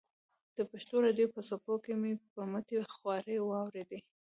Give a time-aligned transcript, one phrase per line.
[0.55, 3.99] د پېښور راډیو په څپو کې مې په مټې خوارۍ واورېده.